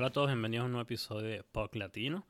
[0.00, 2.26] Hola a todos, bienvenidos a un nuevo episodio de POC Latino.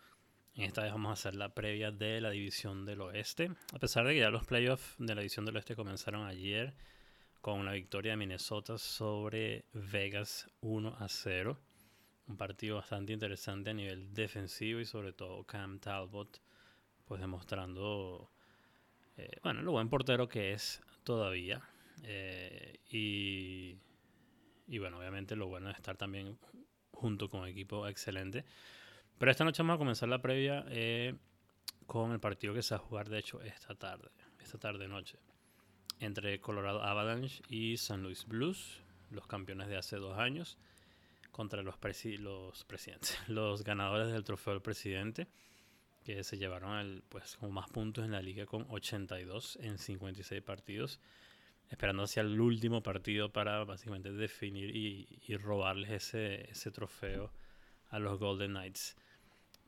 [0.57, 3.53] En esta vez vamos a hacer la previa de la División del Oeste.
[3.73, 6.75] A pesar de que ya los playoffs de la División del Oeste comenzaron ayer
[7.41, 11.57] con una victoria de Minnesota sobre Vegas 1 a 0.
[12.27, 16.41] Un partido bastante interesante a nivel defensivo y sobre todo Cam Talbot
[17.05, 18.33] pues demostrando
[19.17, 21.63] eh, bueno, lo buen portero que es todavía.
[22.03, 23.79] Eh, y,
[24.67, 26.37] y bueno, obviamente lo bueno es estar también
[27.01, 28.45] junto con equipo excelente.
[29.19, 31.15] Pero esta noche vamos a comenzar la previa eh,
[31.87, 34.11] con el partido que se va a jugar, de hecho, esta tarde,
[34.41, 35.19] esta tarde-noche,
[35.99, 40.59] entre Colorado Avalanche y San Luis Blues, los campeones de hace dos años,
[41.31, 41.77] contra los,
[42.19, 45.29] los presidentes, los ganadores del trofeo del presidente,
[46.05, 50.43] que se llevaron el, pues, como más puntos en la liga con 82 en 56
[50.43, 51.01] partidos
[51.71, 57.33] esperando hacia el último partido para básicamente definir y, robarles ese, ese, trofeo
[57.89, 58.97] a los Golden Knights.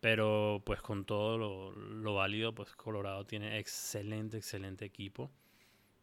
[0.01, 5.31] Pero pues con todo lo, lo, válido, pues Colorado tiene excelente, excelente equipo.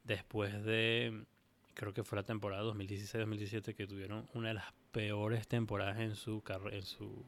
[0.05, 1.25] Después de,
[1.73, 6.41] creo que fue la temporada 2016-2017 que tuvieron una de las peores temporadas en su,
[6.71, 7.25] en su,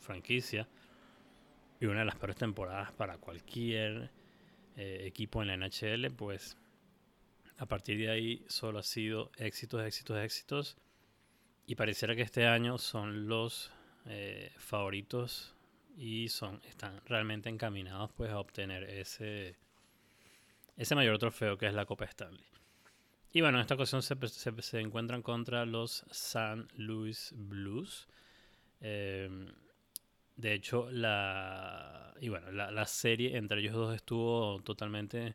[0.00, 0.68] franquicia.
[1.80, 4.12] Y una de las peores temporadas para cualquier
[4.76, 6.56] eh, equipo en la NHL, pues
[7.58, 10.76] a partir de ahí solo ha sido éxitos, éxitos, éxitos.
[11.66, 13.70] Y pareciera que este año son los
[14.06, 15.54] eh, favoritos
[15.96, 19.56] y son, están realmente encaminados pues a obtener ese,
[20.76, 22.44] ese mayor trofeo que es la Copa Stanley.
[23.32, 24.16] Y bueno, en esta ocasión se,
[24.60, 28.06] se, encuentran contra los San Luis Blues.
[28.80, 29.46] Em,
[30.36, 35.34] de hecho, la, y bueno, la, la, serie entre ellos dos estuvo totalmente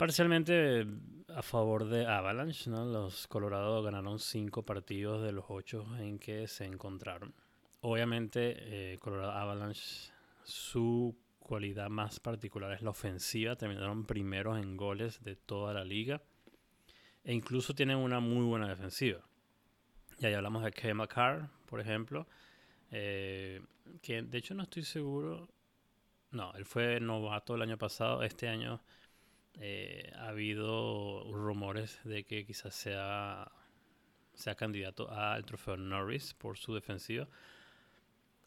[0.00, 0.86] Parcialmente
[1.28, 2.86] a favor de Avalanche, ¿no?
[2.86, 7.34] Los Colorado ganaron cinco partidos de los ocho en que se encontraron.
[7.82, 10.10] Obviamente, eh, Colorado Avalanche,
[10.42, 13.56] su cualidad más particular es la ofensiva.
[13.56, 16.22] Terminaron primeros en goles de toda la liga.
[17.22, 19.20] E incluso tienen una muy buena defensiva.
[20.18, 22.26] Y ahí hablamos de Kevin McCarr, por ejemplo.
[22.90, 23.60] Eh,
[24.00, 25.50] que de hecho no estoy seguro.
[26.30, 28.22] No, él fue novato el año pasado.
[28.22, 28.80] Este año
[29.58, 33.50] eh, ha habido rumores de que quizás sea,
[34.34, 37.28] sea candidato al trofeo Norris por su defensiva.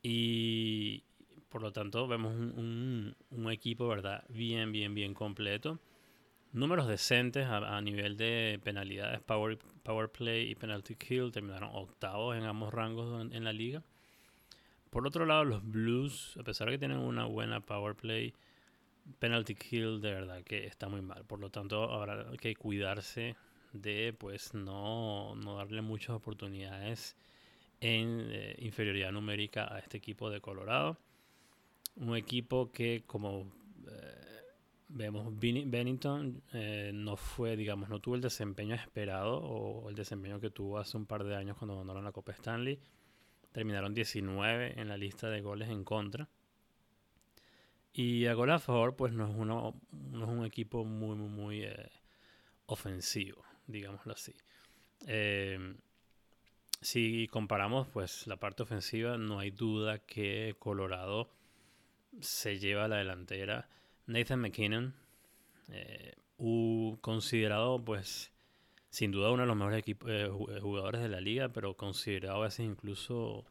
[0.02, 1.04] Y
[1.50, 4.24] por lo tanto vemos un, un, equipo, ¿verdad?
[4.30, 5.80] Bien, bien, bien completo.
[6.52, 11.32] Números decentes a, nivel de penalidades, power, power play y penalty kill.
[11.32, 13.84] Terminaron octavos en ambos rangos en, en la liga.
[14.90, 18.34] Por otro lado, los Blues, a pesar de que tienen una buena power play,
[19.20, 21.26] penalty kill de verdad que está muy mal.
[21.26, 23.36] Por lo tanto, habrá que cuidarse
[23.74, 27.16] de pues no, no darle muchas oportunidades
[27.82, 30.98] en eh, inferioridad numérica a este equipo de Colorado.
[31.96, 33.52] Un equipo que como
[33.88, 34.24] eh,
[34.88, 40.50] vemos Bennington eh, no fue, digamos, no tuvo el desempeño esperado o el desempeño que
[40.50, 42.80] tuvo hace un par de años cuando ganaron la Copa Stanley.
[43.52, 46.30] Terminaron 19 en la lista de goles en contra.
[47.94, 51.92] Y a favor, pues no es, uno, no es un equipo muy, muy, muy eh,
[52.66, 54.34] ofensivo, digámoslo así.
[55.06, 55.76] Eh,
[56.82, 61.30] si comparamos, pues la parte ofensiva, no hay duda que Colorado
[62.20, 63.70] se lleva a la delantera.
[64.08, 64.96] Nathan McKinnon,
[65.70, 66.16] eh,
[67.00, 68.32] considerado, pues,
[68.90, 69.86] sin duda uno de los mejores
[70.62, 73.46] jugadores de la liga, pero considerado a veces incluso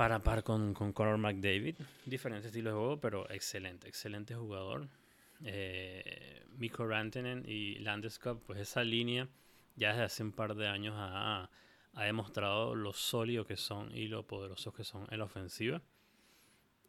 [0.00, 1.74] para par con, con Conor McDavid.
[2.06, 4.88] Diferente estilo de juego, pero excelente, excelente jugador.
[5.44, 9.28] Eh, Mikko Rantanen y Landeskog, pues esa línea
[9.76, 11.50] ya desde hace un par de años ha,
[11.92, 15.82] ha, demostrado lo sólido que son y lo poderosos que son en la ofensiva.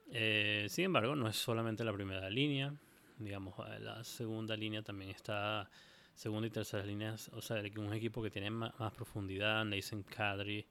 [0.10, 2.74] Eh, sin embargo, no es solamente la primera línea,
[3.18, 5.70] digamos, la segunda línea también está,
[6.16, 10.66] segunda y tercera líneas, o sea, un equipo que tiene más, más profundidad, Nathan Kadri,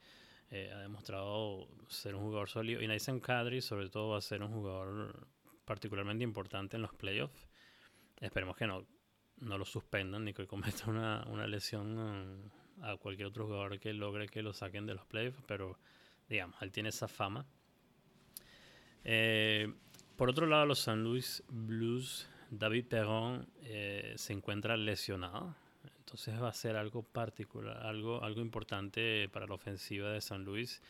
[0.50, 2.82] eh, ha demostrado ser un jugador sólido.
[2.82, 5.29] Y Nathan Kadri, sobre todo, va a ser un jugador
[5.64, 7.49] particularmente importante en los playoffs.
[8.20, 8.85] Esperemos que no,
[9.38, 12.50] no lo suspendan ni que cometa una, una lesión
[12.82, 15.43] a cualquier otro jugador que logre que lo saquen de los playoffs.
[15.47, 15.79] Pero,
[16.29, 17.46] digamos, él tiene esa fama.
[19.05, 19.73] Eh,
[20.17, 25.55] por otro lado, los San Luis Blues, David Perron eh, se encuentra lesionado.
[26.11, 30.83] Entonces va a ser algo particular, algo, algo importante para la ofensiva de San Luis.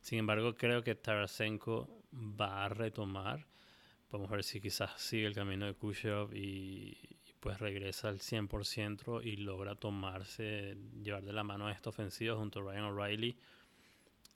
[0.00, 3.48] Sin embargo, creo que Tarasenko va a retomar.
[4.08, 6.96] Podemos ver si quizás sigue el camino de Kushov y,
[7.40, 12.60] pues regresa al 100% y logra tomarse, llevar de la mano a esta ofensiva junto
[12.60, 13.36] a Ryan O'Reilly.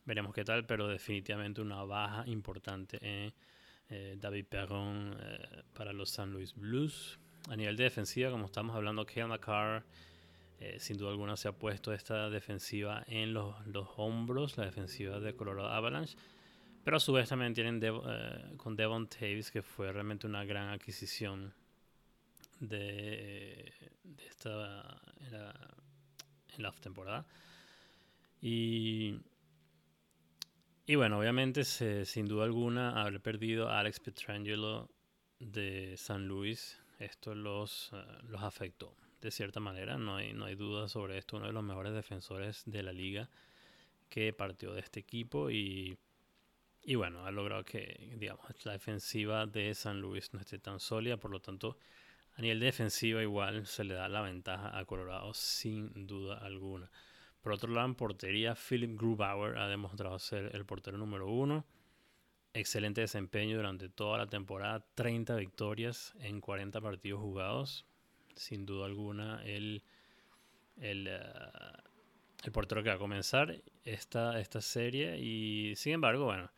[0.05, 3.33] Veremos qué tal, pero definitivamente una baja importante en
[3.89, 7.21] eh, David Perron eh, para los San Luis Blues.
[7.49, 9.85] A nivel de defensiva, como estamos hablando, Kale McCarr
[10.61, 13.55] eh, sin duda alguna se ha puesto esta defensiva en los,
[13.97, 16.17] hombros, la defensiva de Colorado Avalanche.
[16.85, 17.81] Pero a su vez también tienen
[18.59, 21.55] con Devon Taves, que fue realmente una gran adquisición
[22.61, 23.73] de,
[24.29, 25.33] esta en
[26.62, 27.25] la, en temporada.
[28.43, 29.19] Y
[30.87, 34.91] y bueno, obviamente, sin duda alguna, haber perdido a Alex Petrangelo
[35.41, 39.97] de San Luis, esto los, eh, los afectó de cierta manera.
[39.97, 41.38] No hay, no hay duda sobre esto.
[41.38, 43.31] Uno de los mejores defensores de la liga
[44.09, 45.99] que partió de este equipo y,
[46.82, 51.17] y bueno, ha logrado que, digamos, la defensiva de San Luis no esté tan sólida.
[51.17, 51.79] Por lo tanto,
[52.37, 56.91] a nivel defensivo igual se le da la ventaja a Colorado sin duda alguna.
[57.41, 61.65] Por otro lado, en portería, Philip Grubauer ha demostrado ser el portero número uno.
[62.53, 67.87] Excelente desempeño durante toda la temporada, 30 victorias en 40 partidos jugados.
[68.35, 69.83] Sin duda alguna, el,
[70.81, 71.21] el, eh,
[72.45, 75.19] el portero que va a comenzar esta, esta serie.
[75.19, 76.51] Y sin embargo, bueno,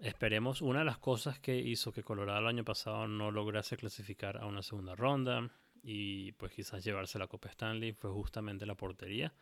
[0.00, 0.62] esperemos.
[0.62, 4.46] Una de las cosas que hizo que Colorado el año pasado no lograse clasificar a
[4.46, 5.50] una segunda ronda
[5.82, 9.32] y pues quizás llevarse la Copa Stanley fue justamente la portería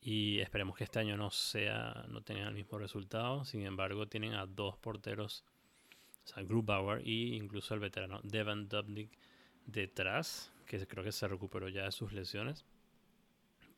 [0.00, 3.44] y esperemos que este año no sea no tengan el mismo resultado.
[3.44, 5.44] Sin embargo, tienen a dos porteros,
[6.24, 9.10] o sea, Grubauer y incluso el veterano Devin Dubnik
[9.66, 12.64] detrás, que creo que se recuperó ya de sus lesiones.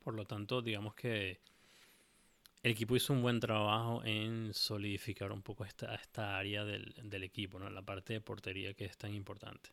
[0.04, 1.40] Por lo tanto, digamos que
[2.62, 7.24] el equipo hizo un buen trabajo en solidificar un poco esta, esta área del, del
[7.24, 7.70] equipo, ¿no?
[7.70, 9.70] la parte de portería que es tan importante.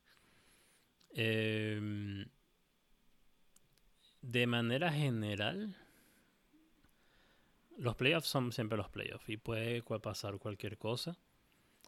[1.11, 2.25] Em,
[4.21, 5.75] de manera general,
[7.77, 11.17] los playoffs son siempre los playoffs y puede pasar cualquier cosa.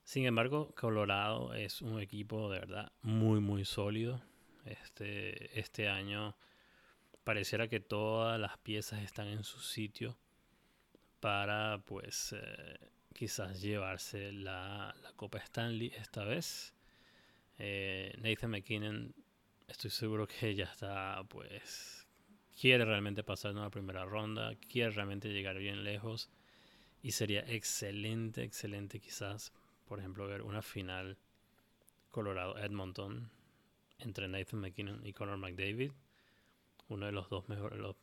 [0.07, 4.21] Sin embargo, Colorado es un equipo de verdad muy, muy sólido.
[4.63, 6.33] Este, este año
[7.25, 10.18] pareciera que todas las piezas están en su sitio
[11.19, 12.80] para, pues, eh,
[13.13, 16.74] quizás llevarse la, Copa Stanley esta vez.
[17.60, 19.13] Eh, Nathan McKinnon,
[19.68, 22.07] estoy seguro que ya está, pues,
[22.57, 26.30] quiere realmente pasar una primera ronda, quiere realmente llegar bien lejos.
[27.03, 29.51] Y sería excelente, excelente quizás,
[29.88, 31.18] por ejemplo, ver una final
[32.12, 33.30] Colorado-Edmonton
[34.00, 35.92] entre Nathan McKinnon y Conor McDavid.
[36.89, 37.95] Uno de los dos mejores, los,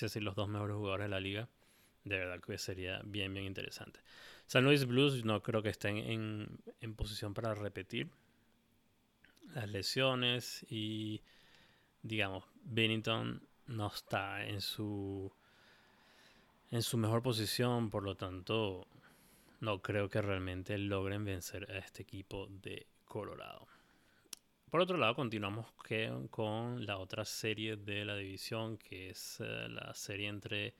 [0.00, 1.48] decir los dos mejores jugadores de la liga.
[2.04, 4.00] De verdad que sería bien, bien interesante.
[4.46, 8.08] San Luis Blues no creo que estén en, en posición para repetir
[9.54, 11.22] las lesiones y,
[12.02, 15.32] digamos, Bennington no está en su
[16.70, 18.86] en su mejor posición, por lo tanto
[19.60, 23.66] no creo que realmente logren vencer a este equipo de Colorado.
[24.70, 25.66] Por otro lado, continuamos
[26.30, 30.74] con la otra serie de la división, que es eh, la serie entre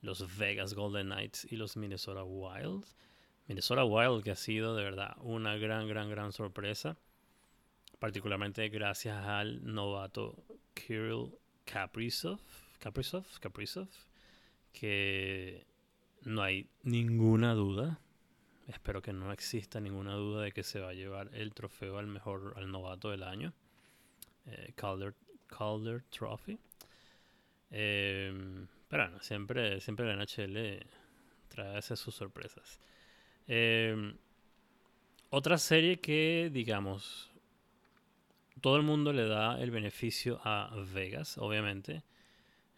[0.00, 2.84] los Vegas Golden Knights y los Minnesota Wild.
[3.48, 6.96] Minnesota Wild que ha sido de verdad una gran, gran, gran sorpresa,
[7.98, 10.42] particularmente gracias al novato
[10.74, 11.32] Kirill
[11.64, 12.40] Kaprizov,
[12.78, 13.88] Kaprizov, Kaprizov,
[14.72, 15.66] que
[16.24, 17.98] no hay ninguna duda,
[18.68, 22.06] espero que no exista ninguna duda de que se va a llevar el trofeo al
[22.06, 23.52] mejor, al novato del año,
[24.46, 25.14] eh, Calder,
[25.46, 26.58] Calder Trophy.
[27.70, 30.84] Em, pero bueno, siempre, siempre la NHL
[31.48, 32.80] trae sus sorpresas.
[33.46, 34.16] Em,
[35.30, 37.30] otra serie que, digamos,
[38.60, 42.04] todo el mundo le da el beneficio a Vegas, obviamente.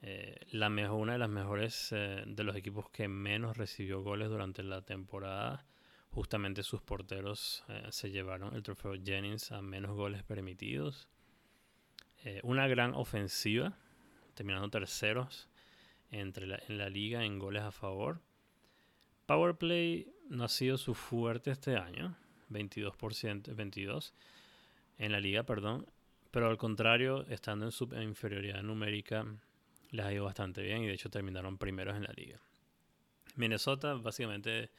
[0.06, 4.28] Eh, la mejor, una de las mejores eh, de los equipos que menos recibió goles
[4.28, 5.64] durante la temporada.
[6.10, 11.08] Justamente sus porteros eh, se llevaron el trofeo Jennings a menos goles permitidos.
[12.42, 13.78] una gran ofensiva,
[14.34, 15.48] terminando terceros
[16.10, 18.20] entre en la liga en goles a favor.
[19.24, 22.14] Power play no ha sido su fuerte este año,
[22.50, 24.12] 22%, 22
[24.98, 25.86] en la liga, perdón.
[26.30, 29.26] Pero al contrario, estando en su inferioridad numérica,
[29.94, 32.40] les ha ido bastante bien y de hecho terminaron primeros en la liga.
[33.36, 34.70] Minnesota básicamente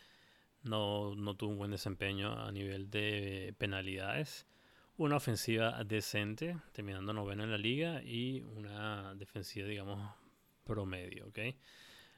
[0.64, 4.46] no, no tuvo un buen desempeño a nivel de penalidades.
[4.98, 10.14] Una ofensiva decente, terminando noveno en la liga, y una defensiva, digamos,
[10.64, 11.28] promedio.
[11.28, 11.58] ¿okay?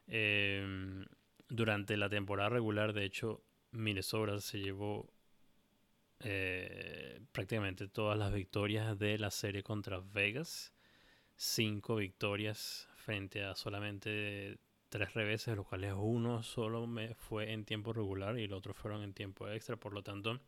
[0.07, 1.05] Em,
[1.49, 5.11] durante la temporada regular, de hecho, Minnesota se llevó
[6.19, 10.73] eh, prácticamente todas las victorias de la serie contra Vegas.
[11.35, 14.59] Cinco victorias frente a solamente
[14.89, 19.01] tres reveses, los cuales uno solo me fue en tiempo regular y los otros fueron
[19.01, 19.77] en tiempo extra.
[19.77, 20.41] Por lo tanto,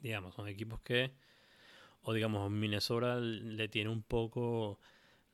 [0.00, 1.12] digamos, son equipos que,
[2.02, 4.78] o digamos, Minnesota le tiene un poco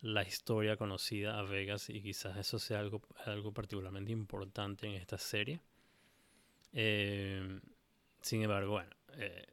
[0.00, 5.18] la historia conocida a Vegas y quizás eso sea algo, algo particularmente importante en esta
[5.18, 5.60] serie.
[6.72, 7.60] Eh,
[8.22, 9.48] sin embargo, bueno, eh,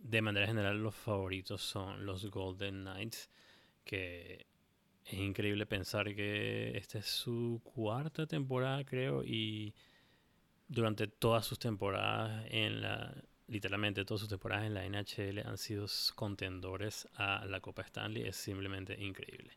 [0.00, 3.30] de manera general los favoritos son los Golden Knights,
[3.84, 4.51] que
[5.04, 9.74] es increíble pensar que esta es su cuarta temporada, creo, y
[10.68, 13.14] durante todas sus temporadas en la
[13.48, 18.26] literalmente todas sus temporadas en la NHL han sido contendores a la Copa Stanley.
[18.26, 19.52] Es simplemente increíble.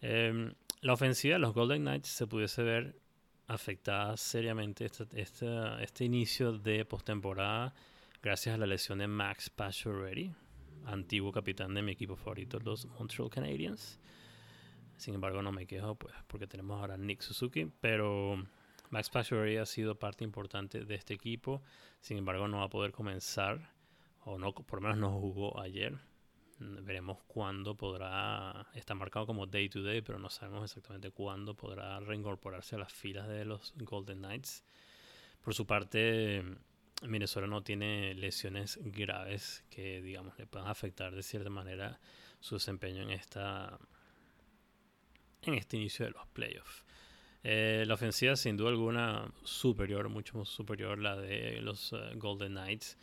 [0.00, 2.98] Em, la ofensiva de los Golden Knights se pudiese ver
[3.46, 5.06] afectada seriamente este,
[5.80, 7.74] este inicio de postemporada
[8.22, 10.32] gracias a la lesión de Max Pacioretty,
[10.86, 14.00] antiguo capitán de mi equipo favorito, los Montreal Canadiens.
[14.96, 18.36] Sin embargo, no me quejo pues porque tenemos ahora Nick Suzuki, pero
[18.90, 21.62] Max Pacioretty ha sido parte importante de este equipo.
[22.00, 23.72] Sin embargo, no va a poder comenzar,
[24.24, 25.98] o no, por lo menos no jugó ayer.
[26.60, 31.98] Veremos cuándo podrá, está marcado como day to day, pero no sabemos exactamente cuándo podrá
[31.98, 34.64] reincorporarse a las filas de los Golden Knights.
[35.42, 36.44] Por su parte,
[37.02, 41.98] Minnesota no tiene lesiones graves que, digamos, le puedan afectar de cierta manera
[42.38, 43.78] su desempeño en esta
[45.46, 46.84] en este inicio de los playoffs.
[47.42, 52.52] Eh, la ofensiva sin duda alguna superior, mucho más superior la de los eh, Golden
[52.52, 52.96] Knights.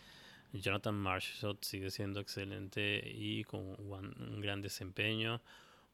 [0.54, 5.42] Jonathan Marshall sigue siendo excelente y con un, gran desempeño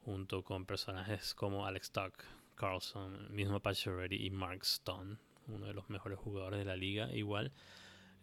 [0.03, 2.23] junto con personajes como Alex Tuck,
[2.55, 7.51] Carlson, mismo Pacioretty y Mark Stone, uno de los mejores jugadores de la liga igual.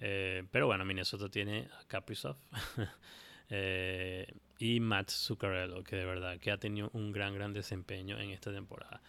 [0.01, 2.37] Eh, pero bueno, Minnesota tiene a Kaprizov
[3.51, 8.53] y Matt Zuccarello, que de verdad que ha tenido un gran, gran desempeño en esta
[8.53, 9.03] temporada.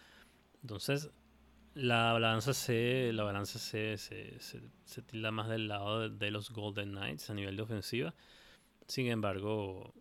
[0.62, 1.10] Entonces,
[1.74, 6.92] la balanza se, la balanza se, se, se, tilda más del lado de, los Golden
[6.92, 8.14] Knights a nivel de ofensiva.
[8.86, 9.92] Sin embargo,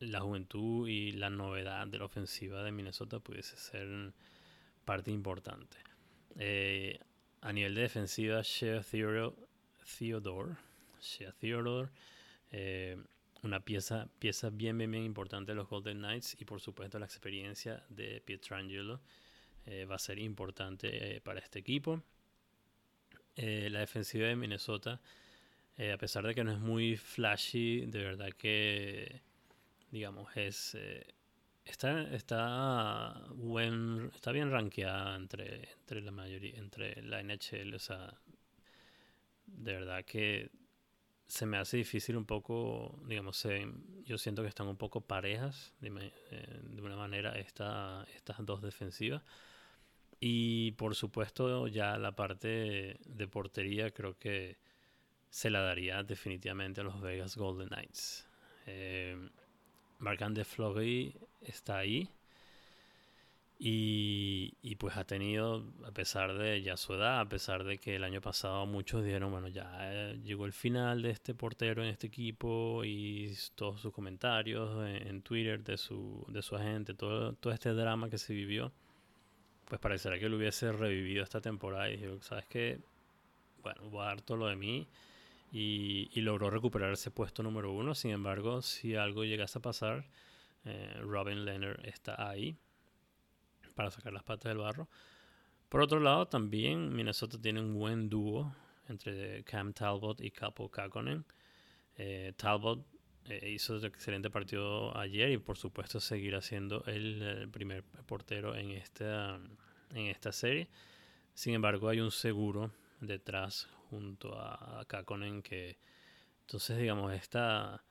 [0.00, 4.12] la juventud y la novedad de la ofensiva de Minnesota pudiese ser
[4.84, 5.76] parte importante.
[6.36, 6.98] Eh,
[7.42, 9.36] a nivel de defensiva, Shea Theodore,
[11.38, 11.88] Theodore
[12.50, 12.96] eh,
[13.42, 17.06] una pieza, pieza bien, bien, bien importante de los Golden Knights y por supuesto la
[17.06, 19.00] experiencia de Pietrangelo
[19.66, 22.02] eh, va a ser importante eh, para este equipo.
[23.36, 25.00] Eh, la defensiva de Minnesota,
[25.78, 29.22] a pesar de que no es muy flashy, de verdad que,
[29.90, 30.76] digamos, es
[31.64, 38.12] está, está, buen, está bien rankeada entre, entre la mayoría, entre la NHL, o sea,
[39.46, 40.50] de verdad que
[41.30, 43.46] se me hace difícil un poco, digamos,
[44.04, 49.22] yo siento que están un poco parejas de, de una manera esta, estas dos defensivas.
[50.18, 54.58] Y por supuesto ya la parte de portería creo que
[55.30, 58.26] se la daría definitivamente a los Vegas Golden Knights.
[58.66, 59.16] Eh,
[60.44, 62.10] Fleury está ahí.
[63.62, 67.96] Y, y, pues ha tenido, a pesar de ya su edad, a pesar de que
[67.96, 71.90] el año pasado muchos dijeron, bueno, ya eh, llegó el final de este portero en
[71.90, 77.52] este equipo y todos sus comentarios en, Twitter de su, de su agente, todo, todo
[77.52, 78.72] este drama que se vivió
[79.70, 82.80] pues parecería que lo hubiese revivido esta temporada y dije, ¿sabes qué?
[83.62, 84.88] Bueno, voy a lo de mí
[85.52, 87.94] y, logró recuperar ese puesto número uno.
[87.94, 90.06] Sin embargo, si algo llegase a pasar,
[90.64, 92.56] eh, Robin Leonard está ahí
[93.74, 94.88] para sacar las patas del barro.
[95.68, 98.54] Por otro lado, también Minnesota tiene un buen dúo
[98.88, 101.24] entre Cam Talbot y Capo Kakonen.
[101.96, 102.84] Eh, Talbot
[103.26, 108.70] eh, hizo un excelente partido ayer y por supuesto seguirá siendo el, primer portero en
[108.72, 109.38] esta,
[109.94, 110.68] en esta serie.
[111.34, 115.78] Sin embargo, hay un seguro detrás junto a, Kakonen que
[116.42, 117.84] entonces digamos esta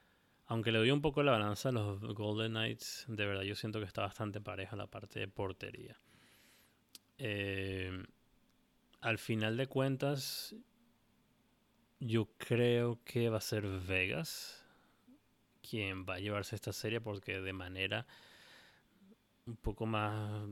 [0.50, 3.80] aunque le doy un poco la balanza a los Golden Knights, de verdad yo siento
[3.80, 5.96] que está bastante pareja la parte de portería.
[7.20, 8.04] Eh,
[9.00, 10.56] al final de cuentas,
[12.00, 14.66] yo creo que va a ser Vegas
[15.62, 18.08] quien va a llevarse esta serie porque de manera
[19.46, 20.50] un poco más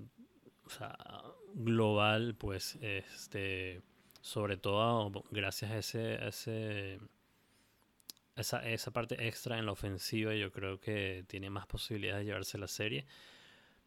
[1.56, 3.82] global, pues este
[4.22, 7.00] sobre todo gracias a ese, ese
[8.38, 12.58] esa, esa parte extra en la ofensiva yo creo que tiene más posibilidades de llevarse
[12.58, 13.06] la serie.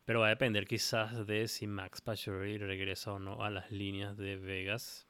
[0.04, 4.16] Pero va a depender quizás de si Max Pacioretty regresa o no a las líneas
[4.16, 5.06] de Vegas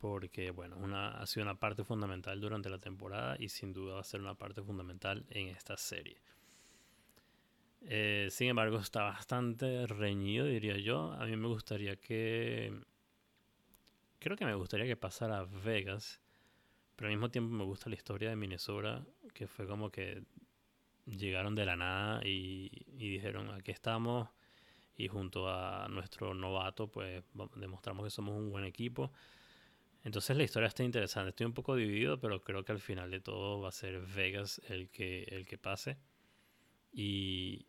[0.00, 4.00] porque bueno, una, ha sido una parte fundamental durante la temporada y sin duda va
[4.00, 6.16] a ser una parte fundamental en esta serie.
[7.82, 11.12] Eh, sin embargo, está bastante reñido, diría yo.
[11.12, 12.72] A mí me gustaría que...
[14.18, 16.20] Creo que me gustaría que pasara Vegas.
[17.00, 19.02] Pero al mismo tiempo me gusta la historia de Minnesota,
[19.32, 20.22] que fue como que
[21.06, 24.28] llegaron de la nada y, y dijeron, aquí estamos.
[24.98, 27.24] Y junto a nuestro novato, pues
[27.56, 29.10] demostramos que somos un buen equipo.
[30.04, 31.30] Entonces la historia está interesante.
[31.30, 34.60] Estoy un poco dividido, pero creo que al final de todo va a ser Vegas
[34.68, 35.96] el que, el que pase.
[36.92, 37.64] Y,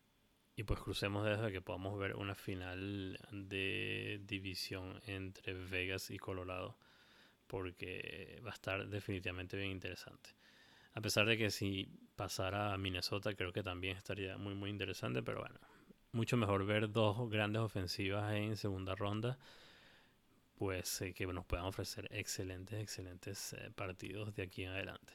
[0.57, 6.77] y pues crucemos desde que podamos ver una final de división entre Vegas y Colorado.
[7.51, 10.29] Porque va a estar definitivamente bien interesante.
[10.93, 15.21] A pesar de que si pasara a Minnesota, creo que también estaría muy, muy interesante.
[15.21, 15.59] Pero bueno,
[16.13, 19.37] mucho mejor ver dos grandes ofensivas en segunda ronda.
[20.55, 25.11] Pues eh, que nos puedan ofrecer excelentes, excelentes eh, partidos de aquí en adelante.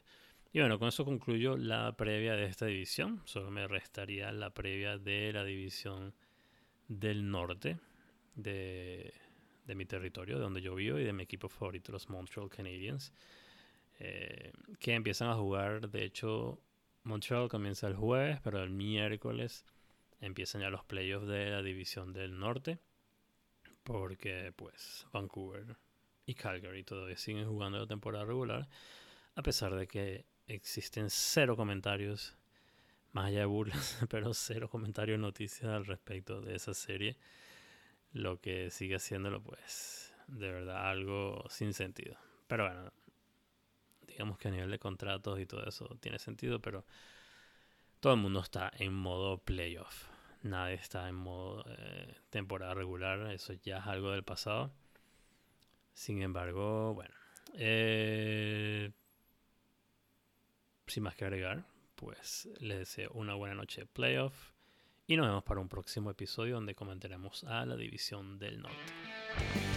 [0.52, 3.22] Y bueno, con eso concluyo la previa de esta división.
[3.24, 6.12] Solo me restaría la previa de la división
[6.86, 7.78] del norte
[9.66, 13.12] de, mi territorio, de donde yo vivo y de mi equipo favorito, los Montreal Canadiens.
[13.98, 16.60] Eh, que empiezan a jugar, de hecho,
[17.02, 19.64] Montreal comienza el jueves, pero el miércoles
[20.20, 22.78] empiezan ya los playoffs de la división del norte.
[23.82, 25.76] Porque pues Vancouver
[26.26, 28.68] y Calgary todavía siguen jugando la temporada regular.
[29.36, 32.36] A pesar de que existen cero comentarios,
[33.12, 37.16] más allá de burlas, pero cero comentarios, noticias al respecto de esa serie.
[38.12, 42.16] Lo que sigue haciéndolo, pues, de verdad, algo sin sentido.
[42.46, 42.92] Pero bueno,
[44.06, 46.84] digamos que a nivel de contratos y todo eso tiene sentido, pero
[48.00, 50.06] todo el mundo está en modo playoff.
[50.42, 54.72] Nadie está en modo eh, temporada regular, eso ya es algo del pasado.
[55.92, 57.14] Sin embargo, bueno.
[57.54, 58.92] Eh,
[60.86, 61.64] sin más que agregar,
[61.96, 64.55] pues les deseo una buena noche de playoff
[65.06, 69.75] y nos vemos para un próximo episodio donde comentaremos a la división del norte.